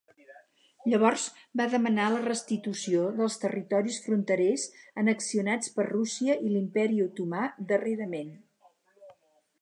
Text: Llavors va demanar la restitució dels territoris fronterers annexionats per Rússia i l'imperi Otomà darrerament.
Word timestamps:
Llavors 0.91 1.25
va 1.61 1.67
demanar 1.73 2.07
la 2.13 2.21
restitució 2.23 3.03
dels 3.19 3.37
territoris 3.43 4.01
fronterers 4.07 4.65
annexionats 5.03 5.75
per 5.77 5.89
Rússia 5.93 6.39
i 6.49 6.53
l'imperi 6.57 7.01
Otomà 7.09 7.47
darrerament. 7.75 8.37